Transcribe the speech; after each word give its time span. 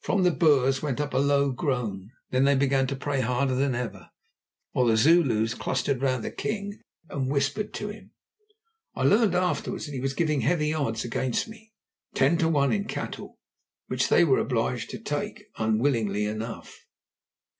From 0.00 0.24
the 0.24 0.32
Boers 0.32 0.82
went 0.82 1.00
up 1.00 1.14
a 1.14 1.18
low 1.18 1.52
groan. 1.52 2.10
Then 2.30 2.42
they 2.42 2.56
began 2.56 2.88
to 2.88 2.96
pray 2.96 3.20
harder 3.20 3.54
than 3.54 3.76
ever, 3.76 4.10
while 4.72 4.86
the 4.86 4.96
Zulus 4.96 5.54
clustered 5.54 6.02
round 6.02 6.24
the 6.24 6.32
king 6.32 6.80
and 7.08 7.30
whispered 7.30 7.72
to 7.74 7.86
him. 7.88 8.10
I 8.96 9.04
learned 9.04 9.36
afterwards 9.36 9.86
that 9.86 9.92
he 9.94 10.00
was 10.00 10.14
giving 10.14 10.40
heavy 10.40 10.74
odds 10.74 11.04
against 11.04 11.46
me, 11.46 11.72
ten 12.12 12.36
to 12.38 12.48
one 12.48 12.72
in 12.72 12.86
cattle, 12.86 13.38
which 13.86 14.08
they 14.08 14.24
were 14.24 14.40
obliged 14.40 14.90
to 14.90 14.98
take, 14.98 15.44
unwillingly 15.58 16.24
enough. 16.24 16.80